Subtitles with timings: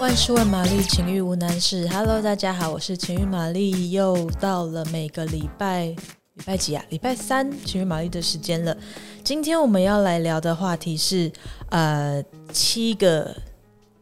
[0.00, 1.88] 万事问玛丽，情欲无难事。
[1.88, 5.96] Hello，大家好，我是情欲玛丽，又到了每个礼拜礼
[6.44, 6.84] 拜几啊？
[6.90, 8.76] 礼拜三情欲玛丽的时间了。
[9.24, 11.30] 今天我们要来聊的话题是
[11.70, 12.22] 呃
[12.52, 13.34] 七个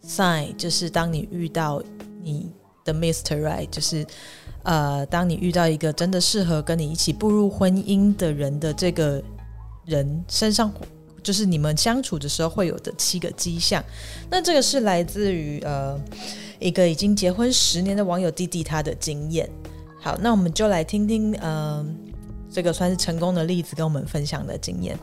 [0.06, 1.82] sign，就是当你遇到
[2.22, 2.52] 你
[2.84, 3.40] 的 Mr.
[3.40, 4.06] Right，就是
[4.64, 9.22] 呃当你遇到一个真的适合跟你一起步入婚姻的人的这个
[9.86, 10.70] 人身上。
[11.26, 13.82] 就是你们相处的时候会有的七个迹象，
[14.30, 16.00] 那这个是来自于呃
[16.60, 19.50] 一个已经结婚十年的网友弟弟他的经验。
[20.00, 21.84] 好，那我们就来听听呃
[22.48, 24.96] 这个算是成功的例子跟我们分享的经验。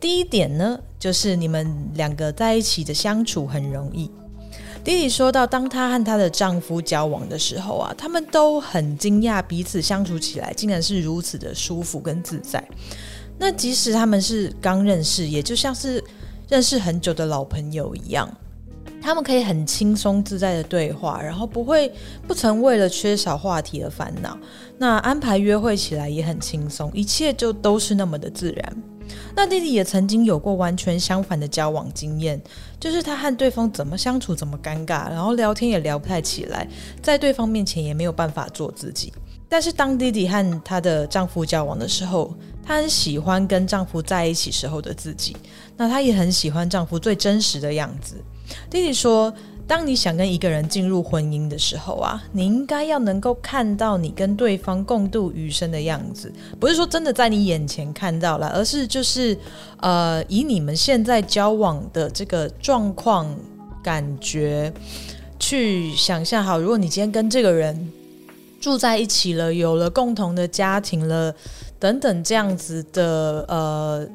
[0.00, 4.10] 第一点呢，就是你们两个在一起的相处很容易。
[4.82, 12.62] 弟弟说到，当她和她的丈夫交往的时候啊，他们都很惊讶彼此相处起来竟然是如此的舒服跟自在。
[13.38, 16.02] 那即使他们是刚认识，也就像是
[16.48, 18.28] 认识很久的老朋友一样，
[19.00, 21.92] 他们可以很轻松自在的对话，然后不会
[22.26, 24.36] 不曾为了缺少话题而烦恼。
[24.76, 28.82] 那安排约会起来也很轻松，一切就都是那么的自然。
[29.34, 32.38] 那弟弟也曾经有过完全相反的交往经验，
[32.78, 36.68] 就是他和对方怎么相处怎么尴尬，然后聊天也聊不太起来，
[37.00, 39.12] 在对方面前也没有办法做自己。
[39.48, 45.34] 但是当弟弟和她的丈夫交往的时候，她很喜欢跟丈夫在一起时候的自己。
[45.76, 48.16] 那她也很喜欢丈夫最真实的样子。
[48.68, 49.32] 弟弟说
[49.66, 59.36] ：“当你想跟一个人进入婚姻的时候啊，你应该要能够看到你跟对方共度余生的样子，不是说真的在你眼前看到了，而是就是
[59.80, 63.34] 呃，以你们现在交往的这个状况
[63.82, 64.72] 感觉
[65.38, 66.44] 去想象。
[66.44, 67.92] 好，如果你今天跟这个人。”
[68.60, 71.34] 住在一起了，有了共同的家庭了，
[71.78, 74.06] 等等，这样子的呃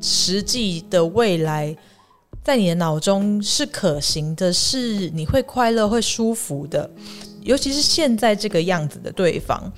[0.00, 1.76] 实际的未来，
[2.42, 6.90] 在你的脑中是可行的，是你会快乐、会舒服的。
[7.42, 9.72] 尤其是现在这个样子的对方，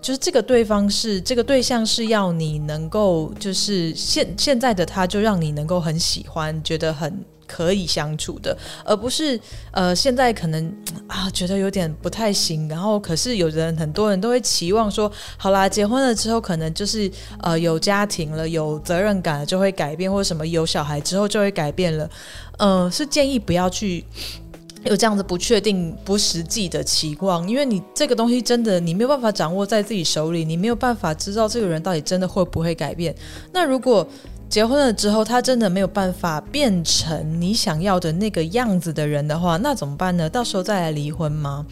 [0.00, 7.24] 就是这个对方是这个对象是要你能够，就是现现在的他就让你能够很喜欢，觉得很。
[7.46, 9.38] 可以相处的，而不是
[9.70, 10.74] 呃，现在可能
[11.06, 22.10] 啊觉得有点不太行，然后可是有人很多人都会期望说，好啦，结婚了之后可能就是呃有家庭了，有责任感了就会改变，或者什么有小孩之后就会改变了，
[22.58, 24.04] 呃，是建议不要去
[24.84, 33.12] 有这样子不确定、不实际的期望，因为你这个东西真的你没有办法掌握在自己手里，你没有办法知道这个人到底真的会不会改变。
[33.52, 34.06] 那如果
[34.48, 40.30] 结婚了之后，他真的没有办法变成你想要的那个样子的人的话，那怎么办呢？
[40.30, 41.66] 到时候再来离婚吗？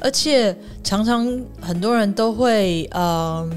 [0.00, 0.54] 而且
[0.84, 1.26] 常常
[1.60, 3.50] 很多人都会，嗯、呃，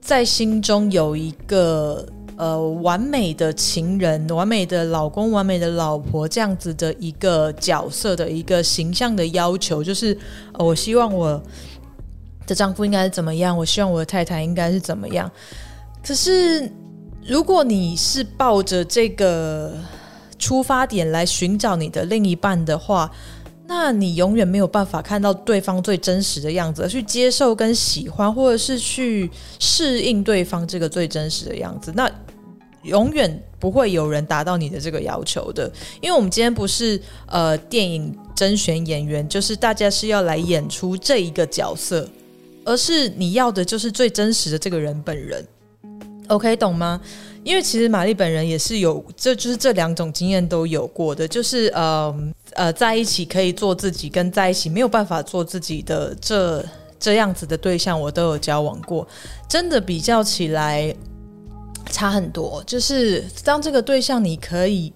[0.00, 2.06] 在心中有一个
[2.36, 10.16] 呃完美的情人、完美的老公、完美的老婆这样子的一个角色的一个形象的要求，就是、
[10.54, 11.42] 我希望我
[12.46, 15.30] 的丈夫应该是怎么样，我希望我的太太应该是怎么样，
[16.02, 16.70] 可是。
[17.30, 19.72] 如果你是抱着这个
[20.36, 23.08] 出发点来寻找你的另一半的话，
[23.68, 29.30] 那你永远没有办法看到对方最真实的样子，去接受跟喜欢，或者是去
[29.60, 31.92] 适应对方这个最真实的样子。
[31.94, 32.10] 那
[32.82, 35.70] 永远不会有人达到你的这个要求的，
[36.00, 42.08] 因为我们今天不是呃电影甄选演员，就是大家是要来演出这一个角色，
[42.64, 45.46] 而是你要的就是最真实的这个人本人。
[46.30, 47.00] OK，懂吗？
[47.42, 52.14] 因为其实玛丽本人也是有，这就是这两种经验都有过的，就是呃
[52.52, 56.64] 呃，在一起可以做自己，跟在一起没有办法做自己的这
[57.00, 59.06] 这样子的对象，我都有交往过，
[59.48, 60.94] 真的比较起来
[61.90, 62.62] 差很多。
[62.64, 64.92] 就是当这个对象你可以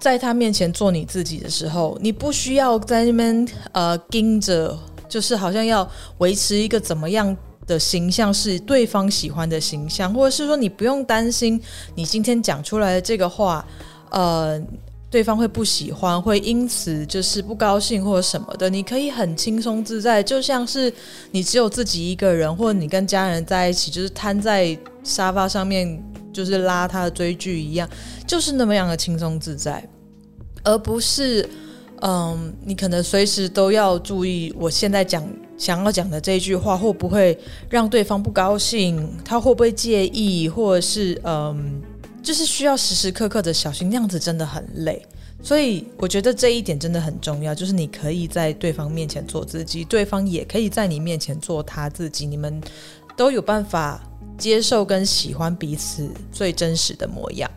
[0.00, 5.86] 在他面前做你自己的时候，你不需要在那边呃盯着，就是好像要
[6.18, 7.36] 维持一个怎么样。
[7.66, 11.60] 的形象是对方喜欢的形象，或者是说你不用担心
[11.94, 13.66] 你今天讲出来的这个话，
[14.10, 14.60] 呃，
[15.10, 18.70] 对方会不喜欢，会因此就是不高兴或者什么的。
[18.70, 20.92] 你可以很轻松自在，就像是
[21.30, 26.02] 你只有自己一个人，或者你跟家人在一起，就是瘫在沙发上面，
[26.32, 27.88] 就是拉他的追剧一样，
[28.26, 29.86] 就是那么样的轻松自在，
[30.62, 31.48] 而不是。
[32.02, 35.26] 嗯，你可能随时都要注意，我现在讲
[35.58, 37.38] 想要讲的这句话会不会
[37.70, 41.80] 让对方不高兴，他会不会介意，或者是嗯，
[42.22, 45.04] 就是需要时时刻刻的小心，那样子真的很累。
[45.42, 52.60] 所以我觉得这一点真的很重要，就是你可以在对方面前做自己，对方也可以在你面前做他自己，你们
[53.16, 54.02] 都有办法
[54.36, 57.50] 接受跟喜欢彼此最真实的模样。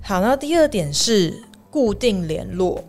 [0.00, 2.84] 好，那第二点是固定联络。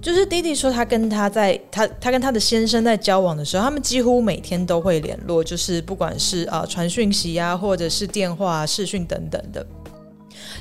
[0.00, 9.66] 就是弟弟说，他跟他在他他跟他的先生在交往的时候，他们几乎每天都会联络，就是不管是啊传讯息啊，或者是电话、视讯等等的。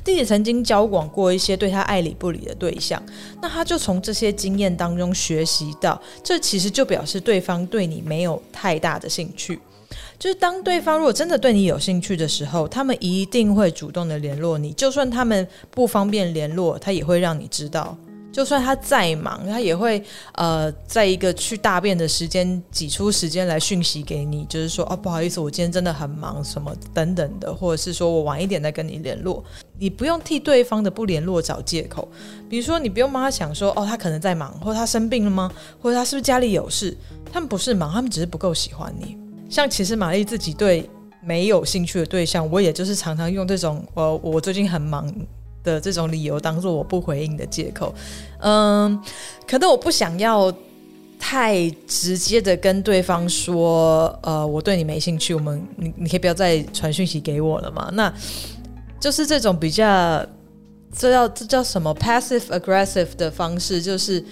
[0.04, 3.02] 弟弟曾经交往过一些对他爱理不理的对象，
[3.42, 9.60] 那他就从这些经验当中学习到，这其实就表示对方对你没有太大的兴趣。
[10.18, 17.96] 就是当对方如果真的对你有兴趣的时候，他们一定会主动的联络你，就算他们不方便联络，他也会让你知道。
[18.38, 20.00] 就算他再忙，他也会
[20.34, 29.44] 呃，在一个去大便的时间挤出时间来讯息给你，就是说哦，不好意思，我今天真的很忙，什么等等的，或者是说我晚一点再跟你联络。
[29.80, 32.08] 你不用替对方的不联络找借口，
[32.48, 35.52] 比如说你不用帮他想说哦，他可能在忙，或他生病了吗？
[35.82, 36.96] 或者他是不是家里有事？
[37.34, 39.18] 他们不是忙，他们只是不够喜欢你。
[39.50, 40.88] 像其实玛丽自己对
[41.24, 45.12] 没有兴趣的对象，我也就是常常用这种呃，我最近很忙
[45.74, 47.94] 的这种理由当做我不回应的借口。
[48.40, 48.98] 嗯，
[49.46, 50.54] 可能我不想要
[51.20, 57.90] 太直接的跟对方说，呃，我对你没兴趣，我们你你可以不要再传讯息给我了嘛？
[57.92, 58.14] 那
[59.00, 60.26] 就是这种比较，
[60.96, 64.24] 这叫这叫什么 passive aggressive 的方式，就是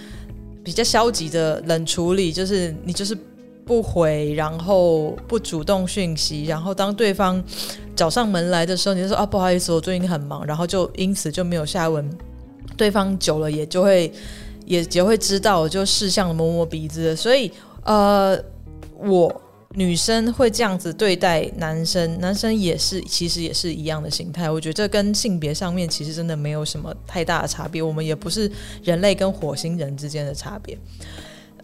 [0.64, 3.18] 比较消极的冷处理，就是你就是。
[3.66, 7.44] 不回，然后不主动讯息，然后当对方
[7.96, 12.08] 找上门来的时候，你就说啊，不好意思，我最近很忙，然后就因此就没有下文。
[12.78, 14.12] 对方久了也就会
[14.66, 17.16] 也也会知道，就识相摸摸鼻子。
[17.16, 17.52] 所以
[17.84, 18.38] 呃，
[18.98, 24.50] 我女生会这样子对待男生，男生也是其实也是一样的心态。
[24.50, 27.82] 我觉得这跟性别上面其实真的没有什么太大的差别。
[27.82, 28.52] 我们也不是
[28.84, 30.78] 人类跟火星人之间的差别。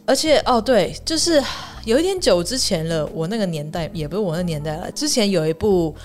[0.06, 1.42] 而且哦，对，就是
[1.86, 3.06] 有一点久之前了。
[3.13, 4.92] 我那个年代也不是我那年代了。
[4.92, 5.95] 之前有一部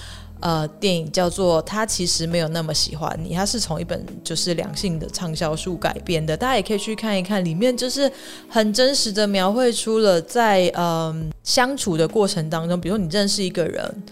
[0.40, 6.36] 呃电影叫做《他其实没有那么喜欢你》，它是从一本就是两性的畅销书改编的。
[6.36, 8.10] 大家也可以去看一看，里面就是
[8.48, 14.02] 很真实的描绘出了在嗯、相处的过程当中，比如说你认识一个人，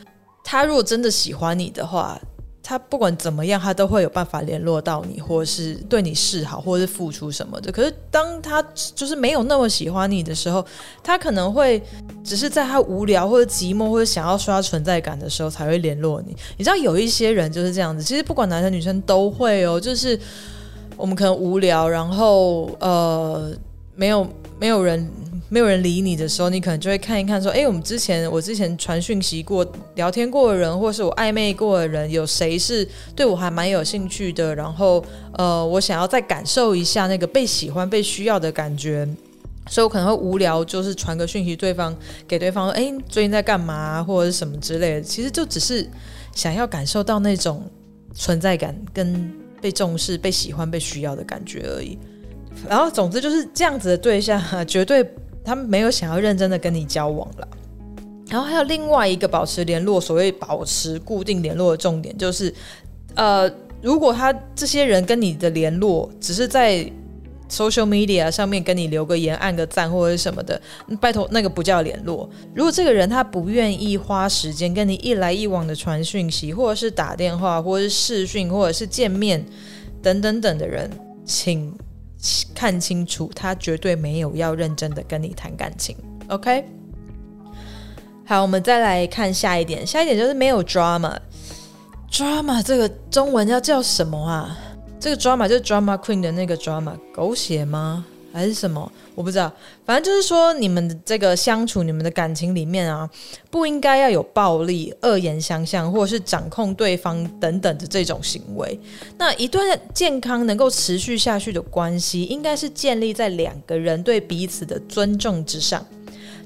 [0.42, 2.20] 他如果真的喜欢你的话。
[2.66, 7.70] 他不管怎么样，他都会有办法联络到你，或是对你示好，或是付出什么的。
[7.70, 8.64] 可是当他
[8.94, 10.64] 就是没有那么喜欢你的时候，
[11.02, 11.82] 他可能会
[12.24, 16.34] 只是在他无聊或者寂寞或者想要刷存在感的时候才会联络你。
[16.56, 20.18] 你知道有一些人就是这样子，其实不管男生女生都会哦，就是
[20.96, 23.52] 我们可能无聊，然后呃
[23.94, 24.26] 没有
[24.58, 25.06] 没有人。
[25.50, 29.64] 没有人理你的时候，你可能就会看一看，说：“哎，我们之前我之前传讯息过、
[29.94, 34.54] 聊天过的人，或是我暧昧过的人，有谁是对我还蛮有兴趣的？
[34.54, 35.04] 然后，
[35.34, 39.06] 呃，我想要再感受一下那个被喜欢、被需要的感觉，
[39.68, 41.94] 所以我可能会无聊，就是传个讯息，对方
[42.26, 45.02] 给对方说：‘哎，最近在干嘛？’或者是什么之类的。
[45.02, 45.86] 其实就只是
[46.34, 47.62] 想要感受到那种
[48.14, 49.30] 存在感、跟
[49.60, 51.98] 被重视、被喜欢、被需要的感觉而已。
[52.68, 55.06] 然后，总之就是这样子的对象，绝对。”
[55.44, 57.48] 他们没有想要认真的跟你交往了，
[58.28, 62.52] 然后还有另外一个保持联络，所谓保持固定联络的重点就是，
[63.14, 63.50] 呃，
[63.82, 66.90] 如果他这些人跟你的联络只是在
[67.50, 70.60] social media 上面跟你留个言、按个赞或者什么的，
[70.98, 72.28] 拜托那个不叫联络。
[72.54, 79.44] 如果这个人他不愿意花时间跟你一来一往的传讯息，或者是打电话，或者是视讯，或者是见面
[80.02, 80.90] 等等等的人，
[81.26, 81.72] 请。
[82.54, 85.96] 看清楚，他绝对没有要认真的跟你谈感情。
[86.28, 86.64] OK，
[88.24, 89.86] 好，我们再来看下一点。
[89.86, 91.16] 下一点就是没有 drama。
[92.10, 94.56] drama 这个中文要叫什么啊？
[95.00, 98.06] 这个 drama 就是 drama queen 的那个 drama，狗血吗？
[98.34, 98.90] 还是什么？
[99.14, 99.50] 我不知道。
[99.86, 103.08] 反正就是说，你们的这个相处，你们的感情里面啊，
[103.48, 108.78] 不应该要有暴力、恶言相向，或者是掌控对方等等的这种行为。
[109.16, 109.64] 那一段
[109.94, 115.86] 健康能够持续下去的关系，应该是建立在两个人对彼此的尊重之上。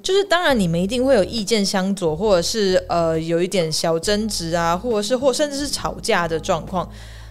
[0.02, 6.88] 就是当然，你们一定会有意见相左，或者是呃有一点小争执啊，或者是或甚至是吵架的状况。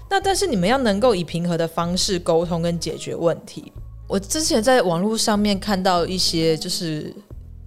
[0.09, 3.71] 那但是你们要能够以平和的方式沟通跟解决问题。
[4.07, 7.13] 我之前在网络上面看到一些就是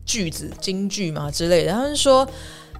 [0.06, 2.26] 句子、金句嘛之类的，他们说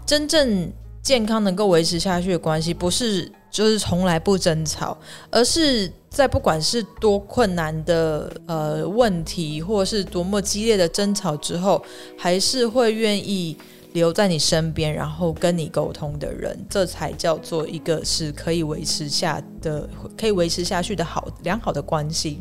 [0.07, 4.97] 真正健康能够维持下去的关系，不是就是从来不争吵，
[5.31, 11.83] 而是在不管是多困难的呃问题，或是多么激烈的争吵之后，
[12.17, 13.57] 还是会愿意
[13.93, 22.41] 留在你身边，然后跟你沟通的人，这才叫做一个是可以维持下的、可以维持下去的好良好的关系。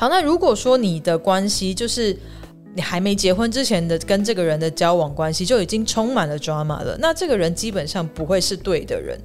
[0.00, 2.16] 好，那如果说你的关系就是
[2.72, 9.18] 你还没结婚之前的跟这个人的交往关系就已经充满了 drama 了，那这个人基本上不会是对的人。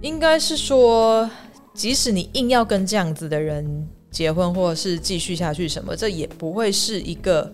[0.00, 1.28] 应该是说，
[1.74, 3.66] 即使你硬要跟这样子的人
[4.12, 7.52] 结婚或者是继续下去什么，这也不会是一个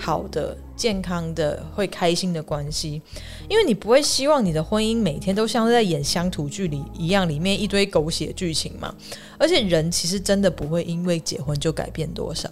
[0.00, 3.02] 好的、健康的、会开心的关系，
[3.48, 8.94] 因为你不会希望你的婚姻每天都像是在演乡土剧里一样，里面一堆狗血剧情嘛。
[9.38, 12.48] 而且人其实真的不会因为结婚就改变多少。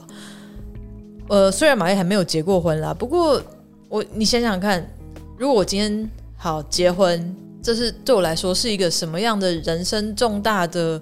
[1.29, 3.43] 呃，虽然玛丽还没有结过婚啦，不过
[3.89, 4.87] 我你想想看，
[5.39, 11.01] 如果我今天好结婚，这是对我来说是一个什么样的人生重大的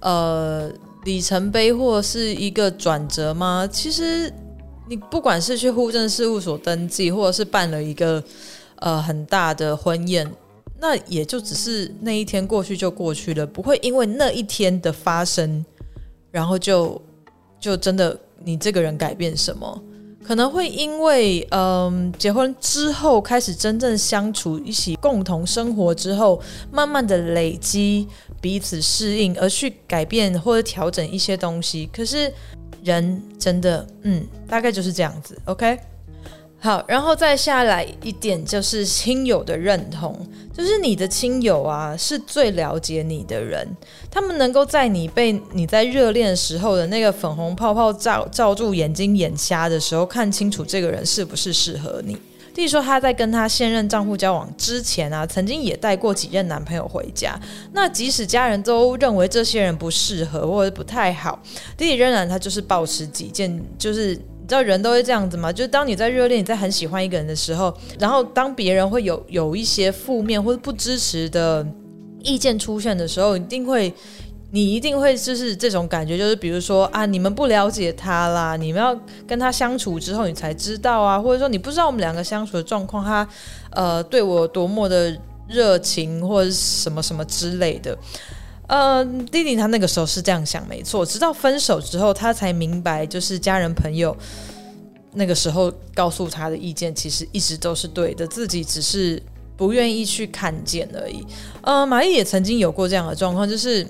[0.00, 0.70] 呃
[1.04, 3.68] 里程碑，或是一个转折吗？
[3.72, 4.32] 其实
[4.88, 8.22] 你不管是去户政事务所登记，或者是办了一个
[8.76, 10.30] 呃很大的婚宴，
[10.78, 15.64] 那也就只是那一天过去就过去了，不会因为那一天的发生，
[16.30, 17.00] 然后就
[17.60, 18.18] 就真的。
[18.44, 19.82] 你这个人改变什么？
[20.22, 26.40] 可能会因为嗯，结婚之后开始真正相处，一起共同生活之后，
[26.70, 28.06] 慢慢的累积
[28.40, 31.88] 彼此适应，而去改变或者调整一些东西。
[31.92, 32.32] 可是
[32.86, 35.36] 人真的，嗯，大概就是这样子。
[35.44, 35.78] OK。
[36.58, 43.68] 好，然后再下来一点就是亲友的认同，就是你的亲友啊是最了解你的人，
[44.10, 52.16] 他们能够在你被你在热恋时候的那个粉红泡泡罩罩住眼睛眼瞎的时候，看清楚这个人是不是适合你。
[52.56, 57.38] 弟弟说他在跟他现任丈夫交往之前啊，曾经也带过几任男朋友回家，
[57.74, 61.38] 那即使家人都认为这些人不适合或者不太好，
[61.76, 64.18] 弟弟仍然他就是保持己见，就是。
[64.46, 65.52] 你知道人都会这样子吗？
[65.52, 71.66] 就是当你在热恋、你在很喜欢一个人的时候，然后当别人会有有一些负面或者不支持的
[72.22, 73.92] 意见出现的时候，一定会，
[74.56, 78.98] 你一定会就是这种感觉，就是比如说啊，你们不了解他啦，你们要
[79.28, 83.28] 跟他相处之后，你才知道啊，或者说你不知道我们两个相处的状况，他
[83.72, 85.14] 呃对我多么的
[85.46, 87.94] 热情或者什么什么之类的。
[88.66, 91.04] 呃，弟弟他那个时候是这样想，没错。
[91.04, 94.16] 直到分手之后，他才明白，就是家人朋友
[95.12, 99.22] 那个时候告诉他的意见，其实一直都是对的，自己只是
[99.54, 101.22] 不愿意去看见而已。
[101.60, 103.86] 呃，玛丽也曾经有过这样的状况，就是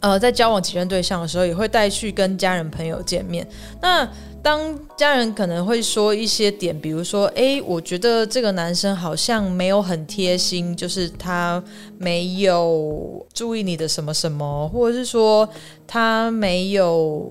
[0.00, 3.46] 呃，在交往几任对象的时候，也会带去跟家人朋友见面。
[3.80, 4.08] 那
[4.42, 4.60] 当
[4.96, 11.60] 家人可能会说一些点，比如说，诶，我觉得这个男生好像没有很贴心，就是他
[11.98, 15.48] 没有注意你的什么什么，或者是说
[15.84, 17.28] 他没有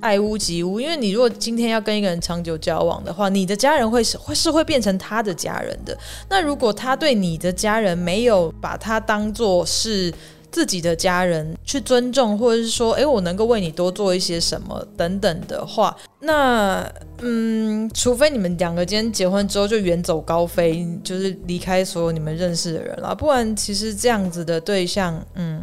[0.00, 0.78] 爱屋及乌。
[0.78, 5.96] 因为你如果今天要跟一个人长久交往的话，你的家人会是会是会变成他的家人的。
[6.28, 10.12] 那如果他对你的家人没有把他当做是
[10.50, 16.90] 自己的家人去尊重，或者是说，诶，我能够为你多做一些什么等等的话，那，
[17.20, 25.62] 嗯，除非你们两个今天结婚之后就远走高飞，就是离开所有你们认识的人了，不然其实这样子的对象，嗯，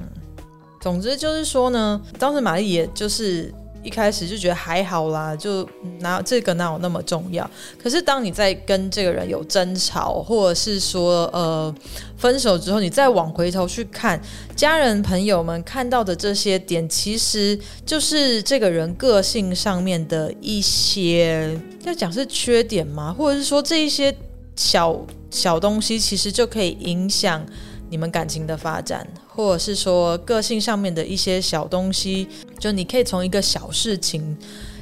[0.79, 3.53] 总之就是说呢，当时玛丽也就是。
[3.85, 5.67] 一开始就觉得还好啦，就
[5.99, 7.49] 哪这个哪有那么重要？
[7.81, 11.73] 可是当你在跟这个人有争吵，或者是说呃
[12.17, 14.19] 分手之后，你再往回头去看
[14.55, 23.13] 家人朋友们看到的这些点，其实就是这个人个性上面的一些要讲是缺点吗？
[23.15, 24.13] 或者是说这一些
[24.55, 24.99] 小
[25.29, 27.45] 小东西，其实就可以影响
[27.89, 29.07] 你们感情的发展。
[29.27, 32.27] 或者是说个性上面的一些小东西，
[32.57, 34.37] 就你可以从一个小事情、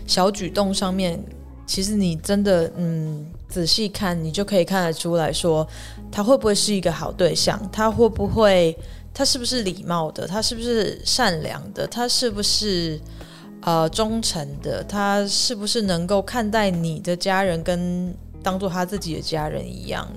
[0.05, 1.19] 小举动上面，
[1.65, 5.67] 其实你真的嗯仔细看，你就可以看得出来说，
[6.12, 7.60] 他会不会是一个好对象？
[7.72, 8.77] 他会不会？
[9.12, 10.27] 他是不是礼貌的？
[10.27, 11.88] 他是不是善良的？
[11.88, 13.00] 他是不是
[13.62, 14.83] 呃忠诚的？
[14.83, 20.07] 他是不是能够看待你的家人跟当做他自己的家人一样？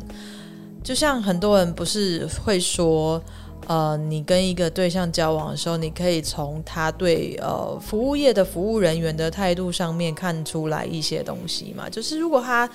[0.87, 3.21] 就像很多人不是会说。
[3.69, 11.91] 呃，你跟一个对象交往的时候，你可以从他对呃服务业的服务人员的态度上面看出来一些东西嘛。
[11.91, 12.71] 就是如果他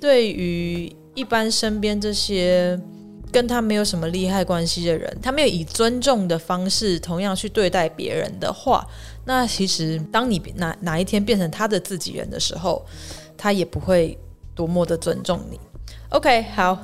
[0.00, 2.80] 对于一般身边这些
[3.30, 8.86] 跟他没有什么利害关系的人，他没有以尊重的方式同样去对待别人的话，
[9.26, 12.82] 那其实当你哪哪一天变成他的自己人的时候，
[13.36, 14.16] 他也不会
[14.54, 15.60] 多么的尊重你。
[16.08, 16.78] OK，好。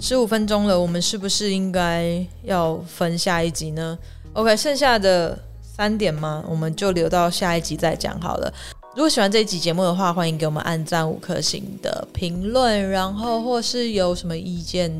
[0.00, 3.98] 十五分钟了，我们是不是应该要分下一集呢
[4.32, 6.44] ？OK，剩下的三点吗？
[6.48, 8.52] 我们就留到下一集再讲好了。
[8.94, 14.96] 如果喜欢这一集节目的话，欢迎给我们按赞五颗星的评论，然后或是有什么意见、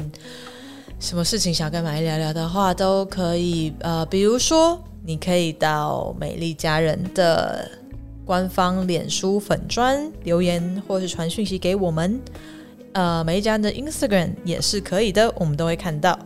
[0.99, 3.73] 什么事情想跟玛丽聊聊的话，都可以。
[3.79, 7.71] 呃，比如说，你可以到美丽佳人的
[8.25, 12.21] 官方脸书粉砖留言，或是传讯息给我们。
[12.99, 16.19] 呃，每一家的 Instagram 也是可以的，我们都会看到。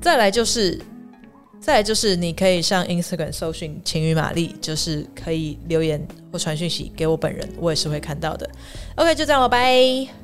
[0.00, 0.80] 再来就是
[1.58, 8.48] 再来就是你可以上 Instagram 搜寻晴雨玛丽，就是可以留言或传讯息给我本人，我也是会看到的。
[8.94, 10.23] OK，就这样了，拜。